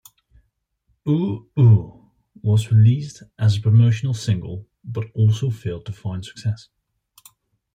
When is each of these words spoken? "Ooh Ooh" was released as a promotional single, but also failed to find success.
"Ooh 1.07 1.51
Ooh" 1.59 2.09
was 2.41 2.71
released 2.71 3.21
as 3.37 3.55
a 3.57 3.61
promotional 3.61 4.15
single, 4.15 4.65
but 4.83 5.11
also 5.13 5.51
failed 5.51 5.85
to 5.85 5.93
find 5.93 6.25
success. 6.25 6.69